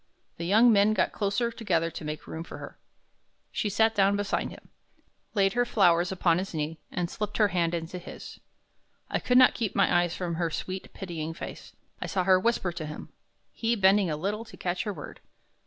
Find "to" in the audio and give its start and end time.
1.91-2.03, 12.71-12.87, 14.45-14.57